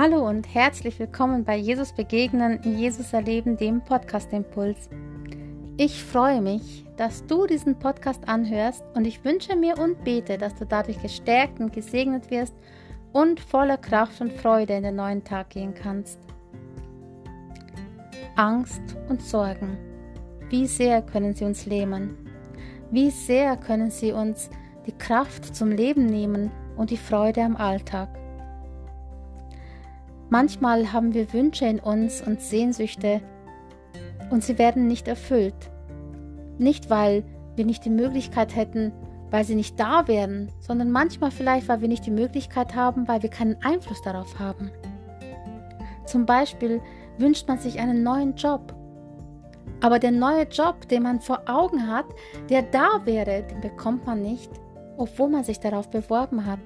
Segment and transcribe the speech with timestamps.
[0.00, 4.88] Hallo und herzlich willkommen bei Jesus Begegnen, Jesus Erleben, dem Podcast Impuls.
[5.76, 10.54] Ich freue mich, dass du diesen Podcast anhörst und ich wünsche mir und bete, dass
[10.54, 12.54] du dadurch gestärkt und gesegnet wirst
[13.10, 16.20] und voller Kraft und Freude in den neuen Tag gehen kannst.
[18.36, 19.76] Angst und Sorgen.
[20.48, 22.16] Wie sehr können sie uns lähmen?
[22.92, 24.48] Wie sehr können sie uns
[24.86, 28.10] die Kraft zum Leben nehmen und die Freude am Alltag?
[30.30, 33.22] Manchmal haben wir Wünsche in uns und Sehnsüchte
[34.30, 35.70] und sie werden nicht erfüllt.
[36.58, 37.24] Nicht, weil
[37.56, 38.92] wir nicht die Möglichkeit hätten,
[39.30, 43.22] weil sie nicht da wären, sondern manchmal vielleicht, weil wir nicht die Möglichkeit haben, weil
[43.22, 44.70] wir keinen Einfluss darauf haben.
[46.04, 46.82] Zum Beispiel
[47.16, 48.74] wünscht man sich einen neuen Job.
[49.80, 52.06] Aber der neue Job, den man vor Augen hat,
[52.50, 54.50] der da wäre, den bekommt man nicht,
[54.98, 56.60] obwohl man sich darauf beworben hat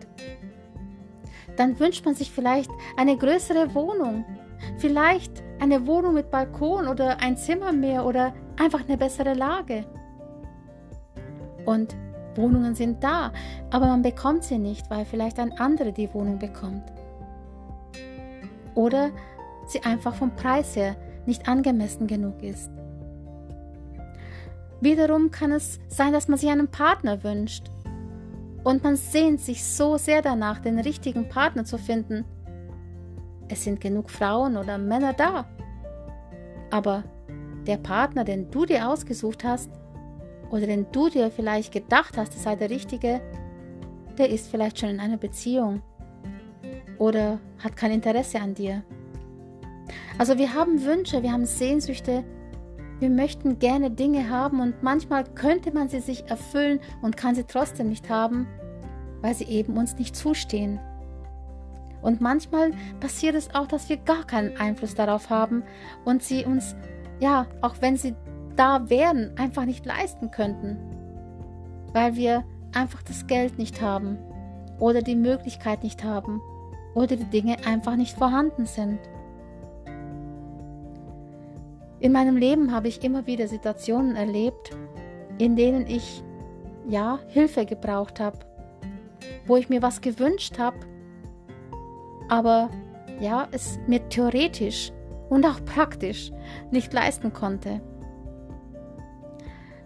[1.56, 4.24] dann wünscht man sich vielleicht eine größere Wohnung,
[4.78, 9.84] vielleicht eine Wohnung mit Balkon oder ein Zimmer mehr oder einfach eine bessere Lage.
[11.64, 11.94] Und
[12.34, 13.32] Wohnungen sind da,
[13.70, 16.84] aber man bekommt sie nicht, weil vielleicht ein anderer die Wohnung bekommt.
[18.74, 19.10] Oder
[19.66, 22.70] sie einfach vom Preis her nicht angemessen genug ist.
[24.80, 27.70] Wiederum kann es sein, dass man sich einen Partner wünscht
[28.64, 32.24] und man sehnt sich so sehr danach, den richtigen Partner zu finden.
[33.48, 35.46] Es sind genug Frauen oder Männer da.
[36.70, 37.04] Aber
[37.66, 39.70] der Partner, den du dir ausgesucht hast,
[40.50, 43.20] oder den du dir vielleicht gedacht hast, es sei der richtige,
[44.18, 45.82] der ist vielleicht schon in einer Beziehung
[46.98, 48.82] oder hat kein Interesse an dir.
[50.18, 52.22] Also wir haben Wünsche, wir haben Sehnsüchte,
[53.02, 57.42] wir möchten gerne Dinge haben und manchmal könnte man sie sich erfüllen und kann sie
[57.42, 58.46] trotzdem nicht haben,
[59.20, 60.78] weil sie eben uns nicht zustehen.
[62.00, 65.64] Und manchmal passiert es auch, dass wir gar keinen Einfluss darauf haben
[66.04, 66.76] und sie uns,
[67.18, 68.14] ja, auch wenn sie
[68.54, 70.76] da wären, einfach nicht leisten könnten,
[71.92, 74.16] weil wir einfach das Geld nicht haben
[74.78, 76.40] oder die Möglichkeit nicht haben
[76.94, 79.00] oder die Dinge einfach nicht vorhanden sind.
[82.02, 84.76] In meinem Leben habe ich immer wieder Situationen erlebt,
[85.38, 86.24] in denen ich
[86.88, 88.40] ja Hilfe gebraucht habe,
[89.46, 90.78] wo ich mir was gewünscht habe,
[92.28, 92.70] aber
[93.20, 94.90] ja, es mir theoretisch
[95.30, 96.32] und auch praktisch
[96.72, 97.80] nicht leisten konnte.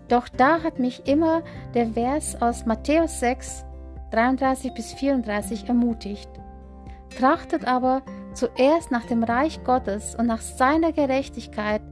[0.08, 1.42] Doch da hat mich immer
[1.74, 3.66] der Vers aus Matthäus 6,
[4.12, 6.30] 33 bis 34 ermutigt.
[7.18, 8.00] Trachtet aber
[8.32, 11.82] zuerst nach dem Reich Gottes und nach seiner Gerechtigkeit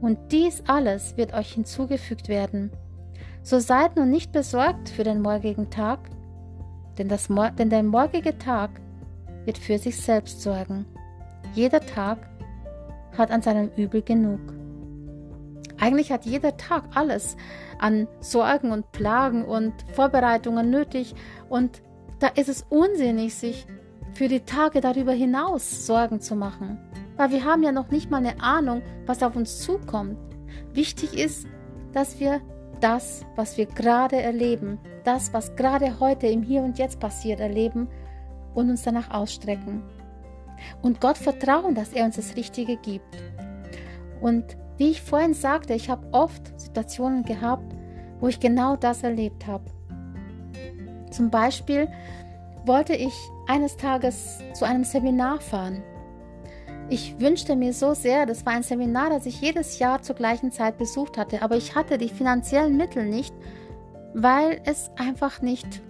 [0.00, 2.70] und dies alles wird euch hinzugefügt werden.
[3.42, 5.98] So seid nun nicht besorgt für den morgigen Tag,
[6.98, 7.28] denn, das,
[7.58, 8.70] denn der morgige Tag
[9.44, 10.86] wird für sich selbst sorgen.
[11.54, 12.18] Jeder Tag
[13.16, 14.40] hat an seinem Übel genug.
[15.78, 17.36] Eigentlich hat jeder Tag alles
[17.78, 21.14] an Sorgen und Plagen und Vorbereitungen nötig
[21.48, 21.82] und
[22.18, 23.66] da ist es unsinnig, sich
[24.12, 26.78] für die Tage darüber hinaus Sorgen zu machen
[27.20, 30.16] weil wir haben ja noch nicht mal eine Ahnung, was auf uns zukommt.
[30.72, 31.46] Wichtig ist,
[31.92, 32.40] dass wir
[32.80, 37.88] das, was wir gerade erleben, das, was gerade heute im Hier und Jetzt passiert, erleben
[38.54, 39.82] und uns danach ausstrecken.
[40.80, 43.22] Und Gott vertrauen, dass er uns das Richtige gibt.
[44.22, 47.76] Und wie ich vorhin sagte, ich habe oft Situationen gehabt,
[48.20, 49.64] wo ich genau das erlebt habe.
[51.10, 51.86] Zum Beispiel
[52.64, 53.12] wollte ich
[53.46, 55.82] eines Tages zu einem Seminar fahren
[56.90, 60.50] ich wünschte mir so sehr, das war ein Seminar, das ich jedes Jahr zur gleichen
[60.50, 63.32] Zeit besucht hatte, aber ich hatte die finanziellen Mittel nicht,
[64.12, 65.82] weil es einfach nicht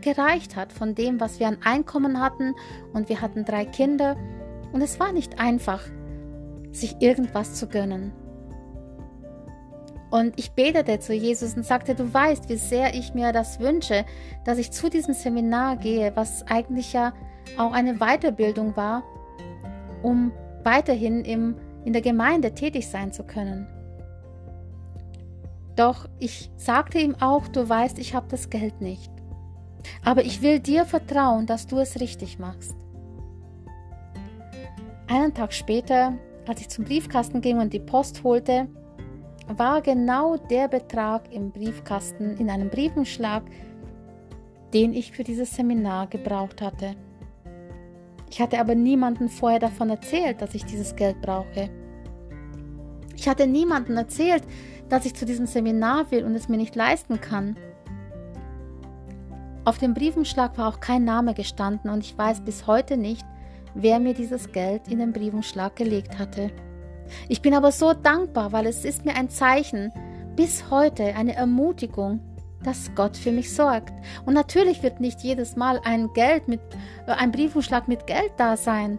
[0.00, 2.54] gereicht hat von dem, was wir an Einkommen hatten
[2.92, 4.16] und wir hatten drei Kinder
[4.72, 5.82] und es war nicht einfach,
[6.72, 8.12] sich irgendwas zu gönnen.
[10.10, 14.04] Und ich betete zu Jesus und sagte, du weißt, wie sehr ich mir das wünsche,
[14.44, 17.12] dass ich zu diesem Seminar gehe, was eigentlich ja
[17.58, 19.04] auch eine Weiterbildung war,
[20.02, 20.32] um
[20.68, 21.54] weiterhin im,
[21.86, 23.66] in der Gemeinde tätig sein zu können.
[25.76, 29.10] Doch ich sagte ihm auch, du weißt, ich habe das Geld nicht.
[30.04, 32.74] Aber ich will dir vertrauen, dass du es richtig machst.
[35.06, 38.68] Einen Tag später, als ich zum Briefkasten ging und die Post holte,
[39.46, 43.42] war genau der Betrag im Briefkasten in einem Briefenschlag,
[44.74, 46.94] den ich für dieses Seminar gebraucht hatte.
[48.30, 51.70] Ich hatte aber niemanden vorher davon erzählt, dass ich dieses Geld brauche.
[53.16, 54.44] Ich hatte niemanden erzählt,
[54.88, 57.56] dass ich zu diesem Seminar will und es mir nicht leisten kann.
[59.64, 63.26] Auf dem Briefenschlag war auch kein Name gestanden und ich weiß bis heute nicht,
[63.74, 66.50] wer mir dieses Geld in den Briefumschlag gelegt hatte.
[67.28, 69.92] Ich bin aber so dankbar, weil es ist mir ein Zeichen,
[70.36, 72.20] bis heute eine Ermutigung,
[72.62, 73.92] dass Gott für mich sorgt.
[74.26, 76.60] Und natürlich wird nicht jedes Mal ein Geld mit
[77.06, 78.98] äh, ein Briefumschlag mit Geld da sein.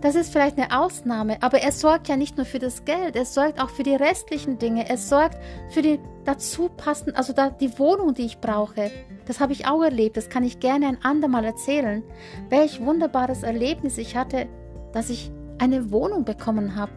[0.00, 3.26] Das ist vielleicht eine Ausnahme, aber er sorgt ja nicht nur für das Geld, er
[3.26, 5.36] sorgt auch für die restlichen Dinge, er sorgt
[5.68, 8.90] für die dazu passenden, also da, die Wohnung, die ich brauche.
[9.26, 12.02] Das habe ich auch erlebt, das kann ich gerne ein andermal erzählen.
[12.48, 14.48] Welch wunderbares Erlebnis ich hatte,
[14.92, 16.92] dass ich eine Wohnung bekommen habe.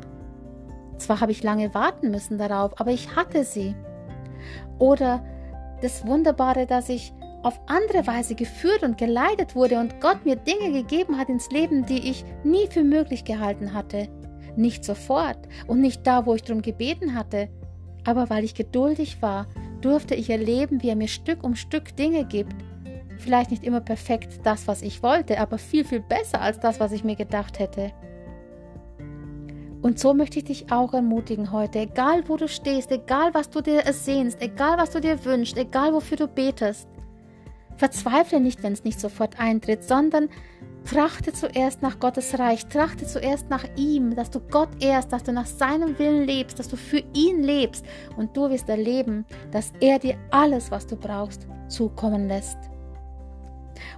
[0.98, 3.76] Zwar habe ich lange warten müssen darauf, aber ich hatte sie.
[4.80, 5.26] Oder
[5.84, 7.14] das Wunderbare, dass ich
[7.44, 11.86] auf andere Weise geführt und geleitet wurde und Gott mir Dinge gegeben hat ins Leben,
[11.86, 14.08] die ich nie für möglich gehalten hatte.
[14.56, 15.38] Nicht sofort
[15.68, 17.50] und nicht da, wo ich darum gebeten hatte,
[18.06, 19.48] aber weil ich geduldig war,
[19.82, 22.56] durfte ich erleben, wie er mir Stück um Stück Dinge gibt.
[23.18, 26.94] Vielleicht nicht immer perfekt das, was ich wollte, aber viel, viel besser als das, was
[26.94, 27.92] ich mir gedacht hätte.
[29.84, 33.60] Und so möchte ich dich auch ermutigen heute, egal wo du stehst, egal was du
[33.60, 36.88] dir ersehnst, egal was du dir wünschst, egal wofür du betest.
[37.76, 40.30] Verzweifle nicht, wenn es nicht sofort eintritt, sondern
[40.86, 45.34] trachte zuerst nach Gottes Reich, trachte zuerst nach ihm, dass du Gott ehrst, dass du
[45.34, 47.86] nach seinem Willen lebst, dass du für ihn lebst
[48.16, 52.58] und du wirst erleben, dass er dir alles, was du brauchst, zukommen lässt.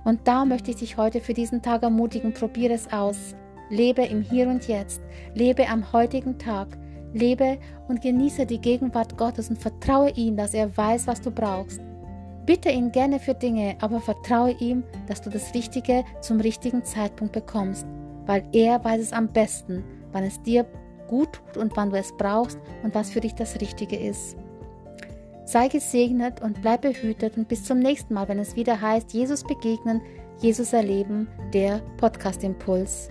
[0.03, 3.35] Und da möchte ich dich heute für diesen Tag ermutigen, probiere es aus.
[3.69, 5.01] Lebe im Hier und Jetzt,
[5.33, 6.77] lebe am heutigen Tag,
[7.13, 7.57] lebe
[7.88, 11.81] und genieße die Gegenwart Gottes und vertraue ihm, dass er weiß, was du brauchst.
[12.45, 17.33] Bitte ihn gerne für Dinge, aber vertraue ihm, dass du das Richtige zum richtigen Zeitpunkt
[17.33, 17.88] bekommst,
[18.27, 20.65] weil er weiß es am besten, wann es dir
[21.07, 24.38] gut tut und wann du es brauchst und was für dich das Richtige ist.
[25.45, 29.44] Sei gesegnet und bleib behütet und bis zum nächsten Mal, wenn es wieder heißt, Jesus
[29.44, 30.01] begegnen,
[30.39, 33.09] Jesus erleben, der Podcast Impuls.